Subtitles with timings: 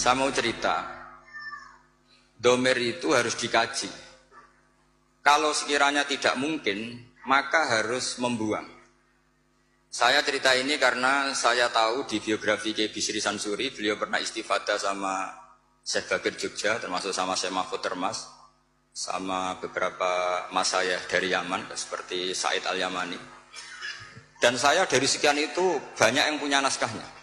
[0.00, 0.80] Saya mau cerita,
[2.40, 3.92] domer itu harus dikaji.
[5.20, 8.64] Kalau sekiranya tidak mungkin, maka harus membuang.
[9.92, 15.36] Saya cerita ini karena saya tahu di biografi Kiai Bisri Sansuri, beliau pernah istifadah sama
[15.84, 18.24] Syekh Bakir Jogja, termasuk sama Syekh Mahfud Termas,
[18.96, 23.20] sama beberapa mas saya dari Yaman, seperti Said Al-Yamani.
[24.40, 27.19] Dan saya dari sekian itu banyak yang punya naskahnya.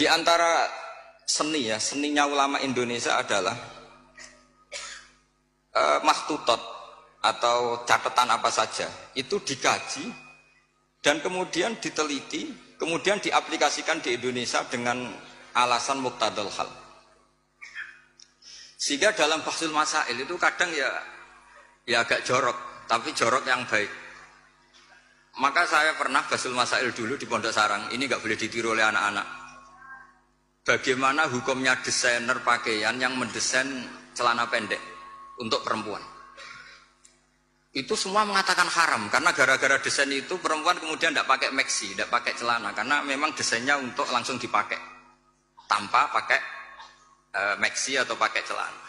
[0.00, 0.64] Di antara
[1.28, 3.52] seni ya, seninya ulama Indonesia adalah
[5.76, 6.56] uh, mahtutot
[7.20, 10.08] atau catatan apa saja itu dikaji
[11.04, 12.48] dan kemudian diteliti,
[12.80, 15.04] kemudian diaplikasikan di Indonesia dengan
[15.52, 16.72] alasan muktadal hal.
[18.80, 20.88] Sehingga dalam bahsul masail itu kadang ya
[21.84, 23.92] ya agak jorok, tapi jorok yang baik.
[25.44, 29.39] Maka saya pernah bahsul masail dulu di Pondok Sarang, ini nggak boleh ditiru oleh anak-anak.
[30.70, 33.66] Bagaimana hukumnya desainer pakaian yang mendesain
[34.14, 34.78] celana pendek
[35.42, 35.98] untuk perempuan?
[37.70, 42.34] itu semua mengatakan haram karena gara-gara desain itu perempuan kemudian tidak pakai maxi, tidak pakai
[42.34, 44.74] celana karena memang desainnya untuk langsung dipakai
[45.70, 46.40] tanpa pakai
[47.30, 48.82] e, maxi atau pakai celana.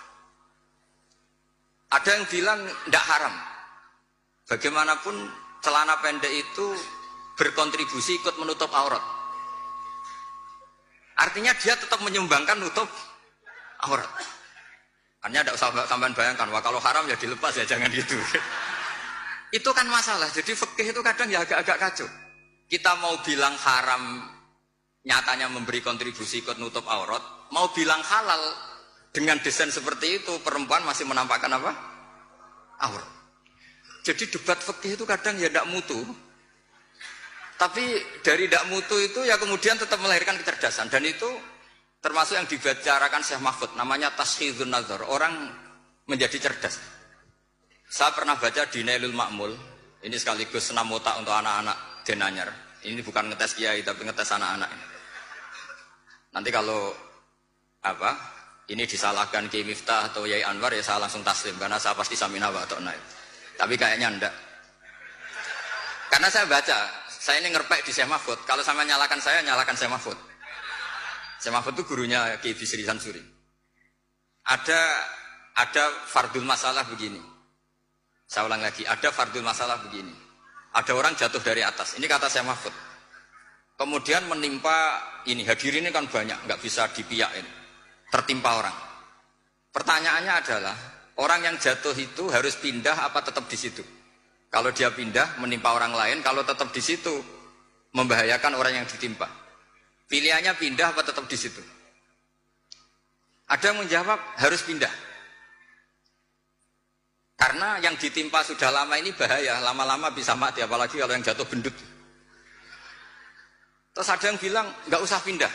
[1.93, 3.35] Ada yang bilang tidak haram.
[4.49, 5.15] Bagaimanapun
[5.61, 6.73] celana pendek itu
[7.37, 9.20] berkontribusi ikut menutup aurat.
[11.21, 12.89] Artinya dia tetap menyumbangkan nutup
[13.85, 14.09] aurat.
[15.21, 18.17] Hanya tidak usah sampean bayangkan, wah kalau haram ya dilepas ya jangan gitu.
[19.57, 20.25] itu kan masalah.
[20.33, 22.09] Jadi fikih itu kadang ya agak-agak kacau.
[22.65, 24.25] Kita mau bilang haram
[25.05, 27.21] nyatanya memberi kontribusi ikut nutup aurat,
[27.53, 28.41] mau bilang halal
[29.11, 31.71] dengan desain seperti itu perempuan masih menampakkan apa?
[32.81, 33.09] Aurat.
[34.01, 36.01] Jadi debat fikih itu kadang ya tidak mutu.
[37.61, 37.85] Tapi
[38.25, 41.29] dari tidak mutu itu ya kemudian tetap melahirkan kecerdasan dan itu
[42.01, 45.05] Termasuk yang dibicarakan Syekh Mahfud, namanya Tashidun Nazar.
[45.05, 45.53] Orang
[46.09, 46.81] menjadi cerdas.
[47.85, 49.53] Saya pernah baca di Nailul Makmul,
[50.01, 52.49] ini sekaligus senam otak untuk anak-anak denanyar.
[52.81, 54.69] Ini bukan ngetes kiai, tapi ngetes anak-anak.
[56.33, 56.89] Nanti kalau
[57.85, 58.17] apa
[58.73, 62.49] ini disalahkan Kiai Miftah atau Yai Anwar ya saya langsung taslim karena saya pasti samina
[62.49, 63.03] atau naik.
[63.61, 64.33] Tapi kayaknya enggak.
[66.09, 66.79] Karena saya baca,
[67.21, 68.09] saya ini ngerpek di Syekh.
[68.49, 70.17] Kalau sama nyalakan saya, nyalakan Syekh Mahfud.
[71.37, 73.21] Syekh Mahfud itu gurunya Kiai Bisri Sansuri.
[74.49, 74.81] Ada
[75.53, 77.21] ada fardul masalah begini.
[78.25, 80.09] Saya ulang lagi, ada fardul masalah begini.
[80.73, 81.93] Ada orang jatuh dari atas.
[82.01, 82.73] Ini kata Syekh Mahfud.
[83.77, 84.97] Kemudian menimpa
[85.29, 87.51] ini hadirin ini kan banyak, nggak bisa dipiak ini.
[88.09, 88.77] Tertimpa orang.
[89.69, 90.75] Pertanyaannya adalah
[91.21, 94.00] orang yang jatuh itu harus pindah apa tetap di situ?
[94.51, 97.23] Kalau dia pindah menimpa orang lain, kalau tetap di situ
[97.95, 99.31] membahayakan orang yang ditimpa.
[100.11, 101.63] Pilihannya pindah apa tetap di situ?
[103.47, 104.91] Ada yang menjawab harus pindah.
[107.35, 111.73] Karena yang ditimpa sudah lama ini bahaya, lama-lama bisa mati, apalagi kalau yang jatuh bendut.
[113.91, 115.51] Terus ada yang bilang nggak usah pindah,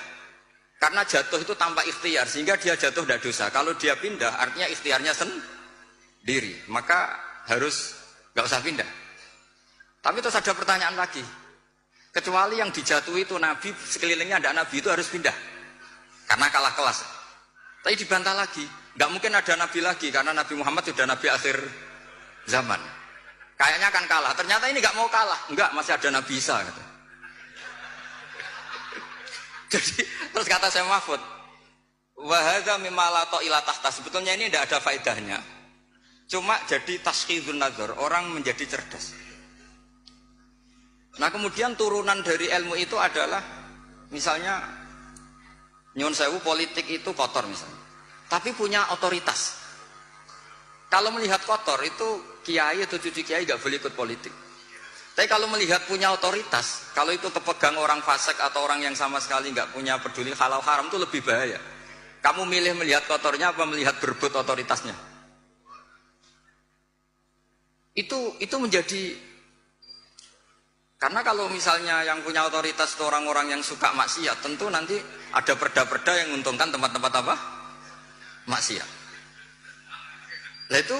[0.76, 3.48] karena jatuh itu tanpa ikhtiar, sehingga dia jatuh tidak dosa.
[3.48, 7.16] Kalau dia pindah, artinya ikhtiarnya sendiri, maka
[7.48, 7.95] harus
[8.36, 8.88] nggak usah pindah.
[10.04, 11.24] Tapi terus ada pertanyaan lagi,
[12.16, 15.36] Kecuali yang dijatuhi itu Nabi sekelilingnya ada Nabi itu harus pindah.
[16.24, 17.04] Karena kalah kelas.
[17.84, 18.64] Tapi dibantah lagi.
[18.96, 21.60] Nggak mungkin ada Nabi lagi karena Nabi Muhammad sudah Nabi akhir
[22.48, 22.80] zaman.
[23.60, 24.32] Kayaknya akan kalah.
[24.32, 25.36] Ternyata ini nggak mau kalah.
[25.52, 26.56] Enggak, masih ada Nabi Isa.
[26.64, 26.82] Gitu.
[29.76, 29.96] Jadi
[30.32, 31.20] terus kata saya Mahfud,
[32.16, 33.92] wahada mimalato ilatahta.
[33.92, 35.36] Sebetulnya ini tidak ada faedahnya.
[36.26, 39.14] Cuma jadi taskhidun nazar, orang menjadi cerdas.
[41.22, 43.40] Nah kemudian turunan dari ilmu itu adalah
[44.10, 44.60] misalnya
[45.96, 47.78] nyun sewu politik itu kotor misalnya,
[48.26, 49.64] tapi punya otoritas.
[50.90, 54.34] Kalau melihat kotor itu kiai atau cucu kiai gak boleh ikut politik.
[55.16, 59.48] Tapi kalau melihat punya otoritas, kalau itu kepegang orang fasik atau orang yang sama sekali
[59.48, 61.56] nggak punya peduli halal haram itu lebih bahaya.
[62.20, 64.92] Kamu milih melihat kotornya apa melihat berbut otoritasnya?
[67.96, 69.16] Itu itu menjadi
[70.96, 74.96] karena kalau misalnya yang punya otoritas itu orang-orang yang suka maksiat, tentu nanti
[75.28, 77.34] ada perda-perda yang menguntungkan tempat-tempat apa?
[78.48, 78.88] Maksiat.
[80.72, 80.98] Nah itu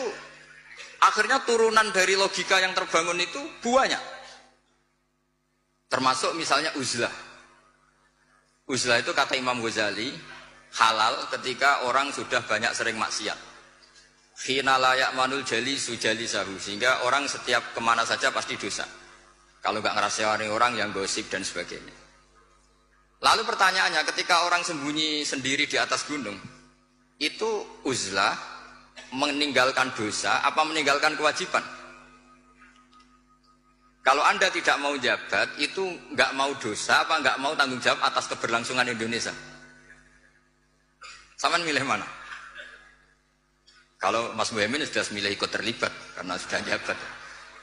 [1.01, 3.97] akhirnya turunan dari logika yang terbangun itu buahnya.
[5.89, 7.13] Termasuk misalnya uzlah.
[8.69, 10.13] Uzlah itu kata Imam Ghazali
[10.77, 13.39] halal ketika orang sudah banyak sering maksiat.
[14.37, 18.85] Khina layak manul jali sujali sahu sehingga orang setiap ke mana saja pasti dosa.
[19.65, 21.91] Kalau nggak ngerasani orang yang gosip dan sebagainya.
[23.25, 26.37] Lalu pertanyaannya, ketika orang sembunyi sendiri di atas gunung,
[27.17, 28.37] itu uzlah
[29.17, 31.65] meninggalkan dosa apa meninggalkan kewajiban?
[34.05, 35.83] Kalau anda tidak mau jabat, itu
[36.15, 39.35] nggak mau dosa apa nggak mau tanggung jawab atas keberlangsungan Indonesia?
[41.35, 42.07] Sama milih mana?
[43.97, 46.99] Kalau Mas Muhammad sudah milih ikut terlibat karena sudah jabat.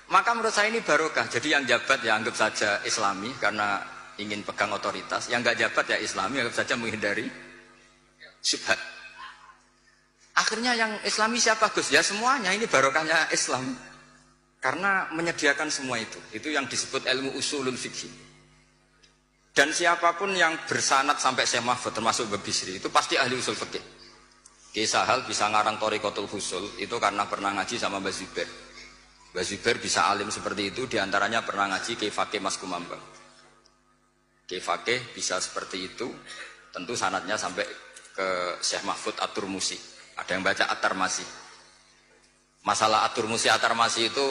[0.09, 1.29] Maka menurut saya ini barokah.
[1.29, 3.81] Jadi yang jabat ya anggap saja Islami karena
[4.17, 7.25] ingin pegang otoritas, yang nggak jabat ya Islami anggap saja menghindari
[8.41, 8.77] syubhat.
[10.33, 11.93] Akhirnya yang Islami siapa Gus?
[11.93, 13.77] Ya semuanya ini barokahnya Islam.
[14.57, 16.17] Karena menyediakan semua itu.
[16.33, 18.09] Itu yang disebut ilmu usulul fikih.
[19.53, 24.02] Dan siapa pun yang bersanat sampai Mahfud termasuk Babisri itu pasti ahli usul fikih.
[24.73, 28.49] Kisah hal bisa ngarang Torikotul Husul itu karena pernah ngaji sama Mbak Zubair.
[29.29, 33.01] Mbak Zubair bisa alim seperti itu di antaranya pernah ngaji Fakih Mas Kumambang.
[34.49, 36.09] Kefake bisa seperti itu,
[36.73, 37.63] tentu sanatnya sampai
[38.17, 39.77] ke Syekh Mahfud Atur Musi.
[40.17, 41.25] Ada yang baca Atar Masi.
[42.65, 44.25] Masalah Atur Musi Atar Masi itu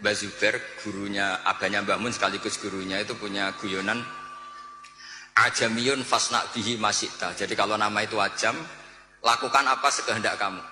[0.00, 4.00] Mbak Zubair, gurunya, abahnya Mbak Mun sekaligus gurunya itu punya guyonan
[5.36, 7.32] Ajamiyun fasnak bihi masyikta.
[7.36, 8.56] Jadi kalau nama itu ajam,
[9.20, 10.62] lakukan apa sekehendak kamu.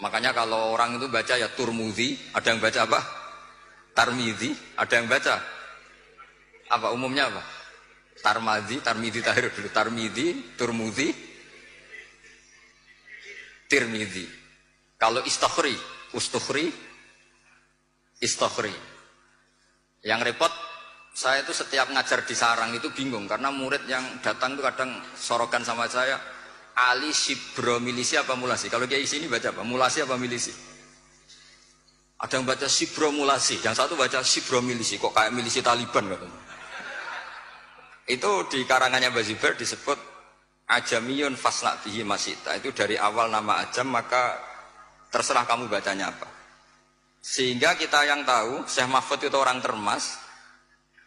[0.00, 3.00] Makanya kalau orang itu baca ya Turmudi, ada yang baca apa?
[3.96, 5.40] Tarmidi, ada yang baca
[6.68, 7.42] apa umumnya apa?
[8.20, 9.72] Tarmadi, Tarmidi tahir dulu.
[9.72, 11.08] Tarmidi, Turmudi,
[13.66, 14.26] Tirmidhi.
[14.96, 15.74] Kalau istakhri,
[16.12, 16.68] ustukhri,
[18.22, 18.72] istakhri.
[20.06, 20.52] Yang repot,
[21.16, 25.66] saya itu setiap ngajar di sarang itu bingung karena murid yang datang itu kadang sorokan
[25.66, 26.20] sama saya,
[26.76, 28.68] Ali Sibro Milisi apa Mulasi?
[28.68, 29.64] Kalau dia sini baca apa?
[29.64, 30.52] Mulasi apa Milisi?
[32.20, 35.00] Ada yang baca Sibro Mulasi, yang satu baca Sibro Milisi.
[35.00, 36.40] Kok kayak milisi Taliban katanya?
[38.06, 39.98] Itu di karangannya Bazibar disebut
[40.66, 42.54] Ajamiyun fasnak bihi masita.
[42.54, 44.38] Itu dari awal nama Ajam maka
[45.10, 46.28] terserah kamu bacanya apa.
[47.24, 50.14] Sehingga kita yang tahu Syekh Mahfud itu orang termas,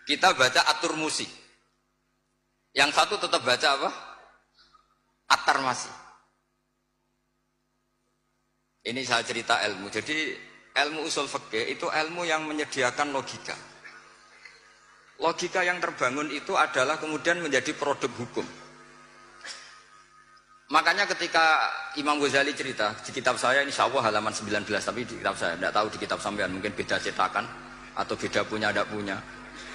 [0.04, 1.30] kita baca atur musik.
[2.76, 4.09] Yang satu tetap baca apa?
[5.30, 5.94] Atar masih.
[8.90, 9.94] Ini saya cerita ilmu.
[9.94, 10.34] Jadi
[10.74, 13.54] ilmu usul fikih itu ilmu yang menyediakan logika.
[15.20, 18.48] Logika yang terbangun itu adalah kemudian menjadi produk hukum.
[20.70, 21.66] Makanya ketika
[21.98, 25.74] Imam Ghazali cerita di kitab saya ini Allah halaman 19 tapi di kitab saya tidak
[25.74, 27.42] tahu di kitab sampean mungkin beda cetakan
[27.98, 29.18] atau beda punya tidak punya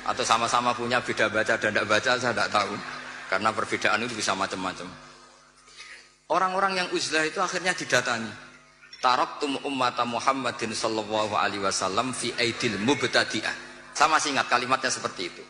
[0.06, 2.78] atau sama-sama punya beda baca dan tidak baca saya tidak tahu
[3.26, 4.86] karena perbedaan itu bisa macam-macam.
[6.32, 8.32] Orang-orang yang uzlah itu akhirnya didatangi.
[9.04, 13.52] Taraktum ummata Muhammadin sallallahu alaihi wasallam fi aidil mubtadi'ah.
[13.92, 15.44] Saya masih ingat kalimatnya seperti itu.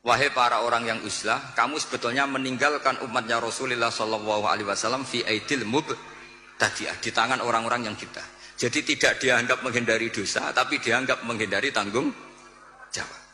[0.00, 5.68] Wahai para orang yang uslah, kamu sebetulnya meninggalkan umatnya Rasulullah Shallallahu Alaihi Wasallam fi aidil
[5.68, 5.84] mub
[6.56, 8.24] tadi di tangan orang-orang yang kita.
[8.56, 12.08] Jadi tidak dianggap menghindari dosa, tapi dianggap menghindari tanggung
[12.90, 13.27] jawab.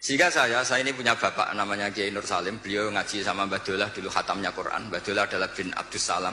[0.00, 3.92] Sehingga saya, saya ini punya bapak namanya Kiai Nur Salim, beliau ngaji sama Mbak Dolah
[3.92, 4.88] dulu khatamnya Quran.
[4.88, 6.32] Mbak Dolah adalah bin Abdus Salam.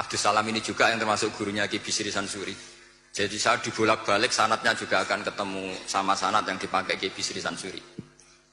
[0.00, 2.56] Abdus Salam ini juga yang termasuk gurunya Ki Bisri Sansuri.
[3.12, 7.84] Jadi saya dibolak-balik sanatnya juga akan ketemu sama sanat yang dipakai Kiai Bisri Sansuri.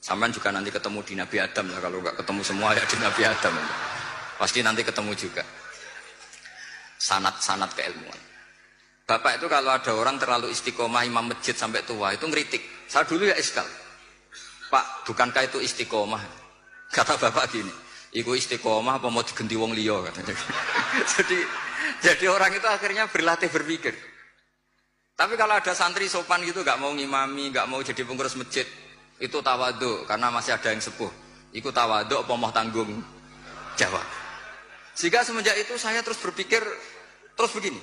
[0.04, 3.22] Sampai juga nanti ketemu di Nabi Adam lah kalau nggak ketemu semua ya di Nabi
[3.24, 3.56] Adam.
[4.36, 5.44] Pasti nanti ketemu juga.
[7.00, 8.20] Sanat-sanat keilmuan.
[9.08, 12.92] Bapak itu kalau ada orang terlalu istiqomah imam masjid sampai tua itu ngeritik.
[12.92, 13.68] Saya dulu ya iskal.
[14.74, 16.26] Pak, bukankah itu istiqomah?
[16.90, 17.70] Kata bapak gini,
[18.14, 20.02] Iku istiqomah apa mau digenti wong liya
[21.14, 21.38] jadi
[22.02, 23.94] jadi orang itu akhirnya berlatih berpikir.
[25.14, 28.66] Tapi kalau ada santri sopan gitu gak mau ngimami, gak mau jadi pengurus masjid,
[29.22, 31.10] itu tawaduk karena masih ada yang sepuh.
[31.54, 32.98] Ikut tawaduk apa tanggung
[33.78, 34.06] jawab.
[34.98, 36.66] Sehingga semenjak itu saya terus berpikir
[37.38, 37.82] terus begini.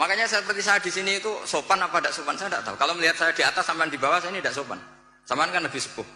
[0.00, 2.76] Makanya saya seperti saya di sini itu sopan apa tidak sopan saya tidak tahu.
[2.80, 4.80] Kalau melihat saya di atas sampai di bawah saya ini tidak sopan.
[5.22, 6.08] Samaan kan lebih sepuh.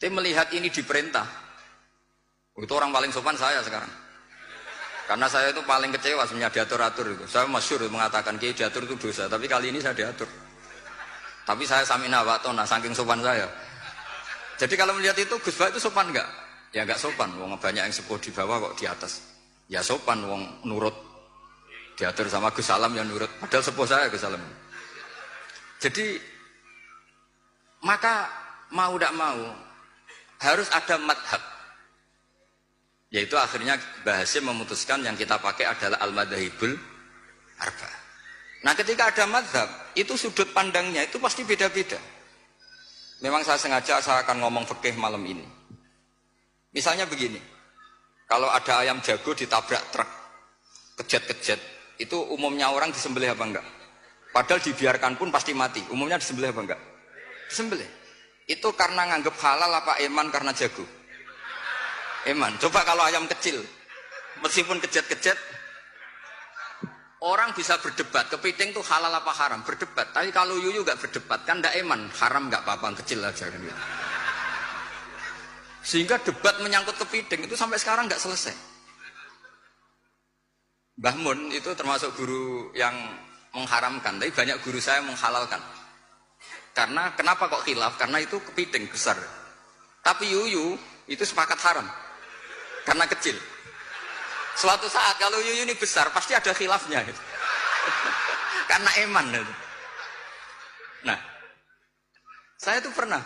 [0.00, 1.26] Tapi melihat ini diperintah.
[2.56, 3.88] Itu orang paling sopan saya sekarang.
[5.10, 7.26] Karena saya itu paling kecewa sebenarnya diatur-atur.
[7.26, 10.30] Saya masyur mengatakan kiai diatur itu dosa, tapi kali ini saya diatur.
[11.42, 13.50] Tapi saya samina watona, saking sopan saya.
[14.54, 16.28] Jadi kalau melihat itu Gus Bah itu sopan enggak?
[16.70, 19.18] Ya enggak sopan, wong banyak yang sepuh di bawah kok di atas.
[19.66, 21.09] Ya sopan wong nurut.
[22.00, 23.28] Diatur sama Gus Salam yang nurut.
[23.36, 24.40] Padahal sepuh saya Gus Salam.
[25.76, 26.16] Jadi
[27.84, 28.24] maka
[28.72, 29.40] mau tidak mau
[30.40, 31.42] harus ada madhab
[33.12, 33.76] yaitu akhirnya
[34.06, 36.72] bahasa memutuskan yang kita pakai adalah al-madhahibul
[37.58, 37.90] arba.
[38.62, 41.98] Nah ketika ada madhab, itu sudut pandangnya itu pasti beda-beda.
[43.20, 45.44] Memang saya sengaja saya akan ngomong fikih malam ini.
[46.70, 47.42] Misalnya begini,
[48.30, 50.10] kalau ada ayam jago ditabrak truk,
[51.02, 51.58] kejet-kejet,
[52.00, 53.66] itu umumnya orang disembelih apa enggak?
[54.32, 55.84] Padahal dibiarkan pun pasti mati.
[55.92, 56.80] Umumnya disembelih apa enggak?
[57.52, 57.88] Disembelih.
[58.48, 60.82] Itu karena nganggep halal apa eman karena jago?
[62.24, 62.56] Eman.
[62.56, 63.60] Coba kalau ayam kecil,
[64.40, 65.36] meskipun kejet-kejet,
[67.20, 70.08] Orang bisa berdebat, kepiting tuh halal apa haram, berdebat.
[70.08, 73.82] Tapi kalau yuyu gak berdebat, kan ndak eman, haram gak apa-apa, kecil aja kan gitu.
[75.84, 78.69] Sehingga debat menyangkut kepiting itu sampai sekarang gak selesai.
[81.00, 82.92] Mbah Mun itu termasuk guru yang
[83.56, 85.56] mengharamkan, tapi banyak guru saya menghalalkan.
[86.76, 87.96] Karena kenapa kok khilaf?
[87.96, 89.16] Karena itu kepiting besar.
[90.04, 90.76] Tapi yuyu
[91.08, 91.88] itu sepakat haram.
[92.84, 93.32] Karena kecil.
[94.60, 97.20] Suatu saat kalau yuyu ini besar pasti ada khilafnya gitu.
[98.70, 99.54] Karena eman gitu.
[101.08, 101.16] Nah,
[102.60, 103.24] saya tuh pernah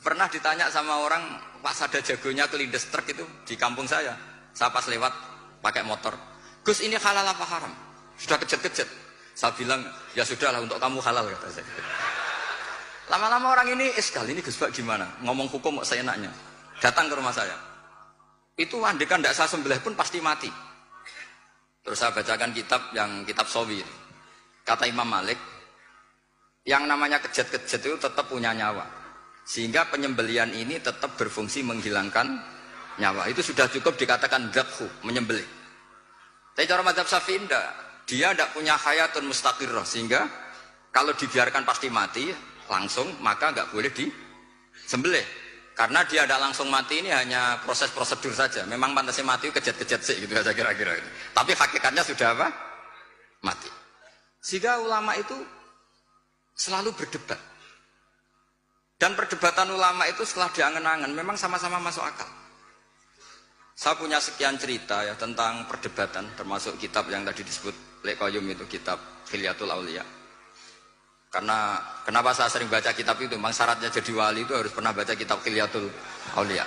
[0.00, 1.22] pernah ditanya sama orang
[1.60, 4.16] pas ada jagonya kelindes truk itu di kampung saya.
[4.56, 5.12] Saya pas lewat
[5.60, 6.27] pakai motor.
[6.68, 7.72] Gus ini halal apa haram?
[8.20, 8.84] Sudah kejet-kejet.
[9.32, 9.80] Saya bilang
[10.12, 11.64] ya sudahlah untuk kamu halal kata saya.
[13.08, 15.08] Lama-lama orang ini, eh sekali ini Gus Bak gimana?
[15.24, 16.28] Ngomong hukum saya nanya.
[16.76, 17.56] Datang ke rumah saya
[18.58, 20.50] itu andekan tidak saya sembelih pun pasti mati.
[21.86, 23.80] Terus saya bacakan kitab yang kitab Sawi.
[24.66, 25.38] Kata Imam Malik,
[26.66, 28.84] yang namanya kejat-kejat itu tetap punya nyawa.
[29.48, 32.36] Sehingga penyembelian ini tetap berfungsi menghilangkan
[33.00, 33.30] nyawa.
[33.32, 35.57] Itu sudah cukup dikatakan dzabhu, menyembelih.
[36.58, 37.70] Tapi cara mazhab Syafi'i tidak.
[38.10, 39.86] Dia tidak punya hayatun mustaqirrah.
[39.86, 40.26] Sehingga
[40.90, 42.34] kalau dibiarkan pasti mati
[42.66, 45.22] langsung, maka nggak boleh disembelih.
[45.78, 48.66] Karena dia tidak langsung mati ini hanya proses prosedur saja.
[48.66, 50.98] Memang pantasnya mati kejat-kejat sih gitu saja kira-kira.
[51.30, 52.50] Tapi hakikatnya sudah apa?
[53.46, 53.70] Mati.
[54.42, 55.38] Sehingga ulama itu
[56.58, 57.38] selalu berdebat.
[58.98, 62.26] Dan perdebatan ulama itu setelah diangen-angen memang sama-sama masuk akal.
[63.78, 68.98] Saya punya sekian cerita ya tentang perdebatan termasuk kitab yang tadi disebut Lekoyum itu kitab
[69.22, 70.02] Filiatul Aulia.
[71.30, 73.38] Karena kenapa saya sering baca kitab itu?
[73.38, 75.86] Memang syaratnya jadi wali itu harus pernah baca kitab Kiliatul
[76.34, 76.66] Aulia.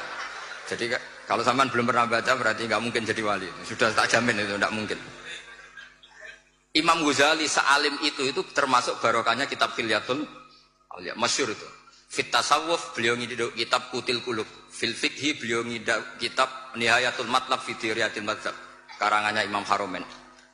[0.72, 0.88] Jadi
[1.28, 3.52] kalau zaman belum pernah baca berarti nggak mungkin jadi wali.
[3.68, 4.96] Sudah tak jamin itu nggak mungkin.
[6.80, 10.24] Imam Ghazali sealim itu itu termasuk barokahnya kitab Kiliatul
[10.96, 11.12] Aulia.
[11.20, 11.81] Masyur itu.
[12.12, 14.44] Fit tasawuf beliau ngiduk kitab Kutil Kulub.
[14.68, 18.52] Fil fikhi beliau ngiduk kitab Nihayatul Matlab Fidiriyatil Madzhab.
[19.00, 20.04] Karangannya Imam Haromen.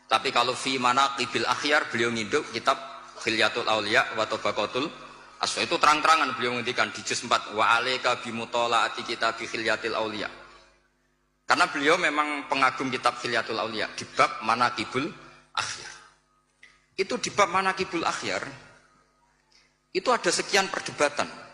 [0.05, 2.77] Tapi kalau fi mana kibil akhyar beliau ngiduk kitab
[3.17, 4.85] Khilyatul Aulia wa Tabaqatul
[5.41, 10.29] Aswa itu terang-terangan beliau menghentikan di juz 4 wa alaika bimutolaati kita bi Khilyatil Aulia.
[11.41, 15.09] Karena beliau memang pengagum kitab Khilyatul Aulia di bab Manaqibul
[15.57, 15.93] Akhyar.
[17.01, 18.45] Itu di bab Manaqibul Akhyar
[19.97, 21.46] itu ada sekian perdebatan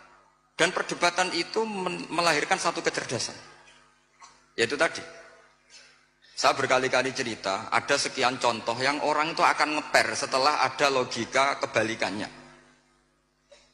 [0.54, 1.66] dan perdebatan itu
[2.10, 3.34] melahirkan satu kecerdasan.
[4.54, 5.02] Yaitu tadi
[6.34, 12.26] saya berkali-kali cerita, ada sekian contoh yang orang itu akan ngeper setelah ada logika kebalikannya.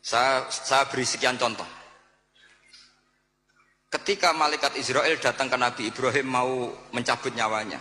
[0.04, 1.64] Saya, saya beri sekian contoh.
[3.88, 6.52] Ketika malaikat Israel datang ke Nabi Ibrahim mau
[6.92, 7.80] mencabut nyawanya,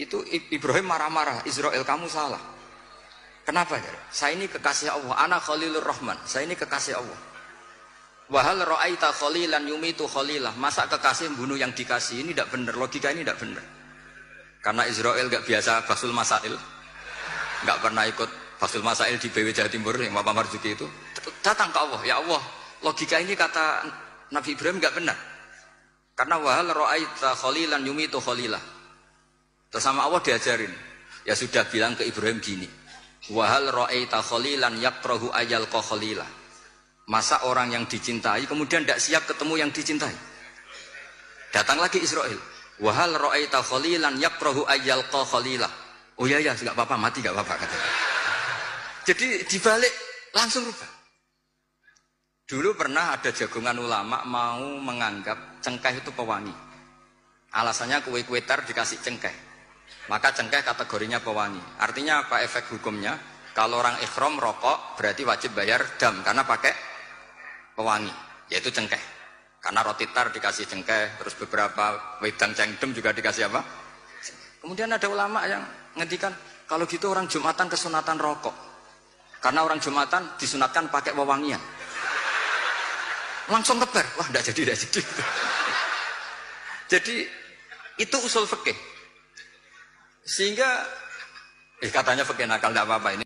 [0.00, 2.40] itu Ibrahim marah-marah, Israel kamu salah.
[3.44, 3.94] Kenapa ya?
[4.08, 7.33] Saya ini kekasih Allah, anak Khalilur Rahman, saya ini kekasih Allah.
[8.32, 10.56] Wahal ro'aita khalilan yumitu khalilah.
[10.56, 12.72] Masa kekasih membunuh yang dikasih ini tidak benar.
[12.72, 13.64] Logika ini tidak benar.
[14.64, 16.56] Karena Israel gak biasa basul masail.
[17.68, 20.88] Gak pernah ikut basul masail di BW Jawa Timur yang Bapak Marzuki itu.
[21.44, 22.00] Datang ke Allah.
[22.08, 22.40] Ya Allah,
[22.80, 23.84] logika ini kata
[24.32, 25.18] Nabi Ibrahim gak benar.
[26.16, 28.62] Karena wahal ro'aita khalilan yumitu khalilah.
[29.68, 30.72] Terus sama Allah diajarin.
[31.28, 32.68] Ya sudah bilang ke Ibrahim gini.
[33.36, 36.43] Wahal ro'aita khalilan yakrohu ayal khalilah
[37.04, 40.16] Masa orang yang dicintai kemudian tidak siap ketemu yang dicintai.
[41.52, 42.40] Datang lagi Israel.
[42.80, 45.70] Wahal ro'aita khalilan yakrohu ayyal khalilah.
[46.18, 47.76] Oh iya ya, nggak apa-apa mati nggak apa-apa kata.
[49.04, 49.92] Jadi dibalik
[50.32, 50.90] langsung rubah.
[52.44, 56.52] Dulu pernah ada jagongan ulama mau menganggap cengkeh itu pewangi.
[57.54, 59.32] Alasannya kue-kue tar dikasih cengkeh.
[60.08, 61.60] Maka cengkeh kategorinya pewangi.
[61.80, 63.16] Artinya apa efek hukumnya?
[63.54, 66.93] Kalau orang ikhram rokok berarti wajib bayar dam karena pakai
[67.74, 68.10] pewangi,
[68.50, 68.98] yaitu cengkeh.
[69.60, 73.64] Karena roti tar dikasih cengkeh, terus beberapa wedang cengdem juga dikasih apa?
[74.64, 75.60] Kemudian ada ulama yang
[75.96, 76.32] ngendikan,
[76.64, 78.52] kalau gitu orang Jumatan kesunatan rokok.
[79.40, 81.60] Karena orang Jumatan disunatkan pakai wewangian.
[83.52, 85.00] Langsung keber, wah tidak jadi, tidak jadi.
[86.88, 87.16] jadi
[88.00, 88.76] itu usul fikih.
[90.24, 90.88] Sehingga,
[91.84, 93.23] eh katanya fikih nakal, tidak apa-apa ini.